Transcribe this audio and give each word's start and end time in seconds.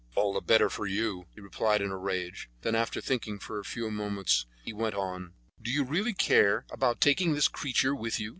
"All 0.15 0.33
the 0.33 0.41
better 0.41 0.67
for 0.67 0.87
you," 0.87 1.27
he 1.35 1.41
replied 1.41 1.79
in 1.79 1.91
a 1.91 1.95
rage. 1.95 2.49
Then, 2.63 2.73
after 2.73 2.99
thinking 3.01 3.37
for 3.37 3.59
a 3.59 3.63
few 3.63 3.91
moments, 3.91 4.47
he 4.63 4.73
went 4.73 4.95
on: 4.95 5.35
"Do 5.61 5.69
you 5.69 5.83
really 5.83 6.15
care 6.15 6.65
about 6.71 6.99
taking 6.99 7.35
this 7.35 7.47
creature 7.47 7.93
with 7.93 8.19
you? 8.19 8.29